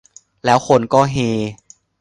[0.45, 1.17] แล้วคนก็เฮ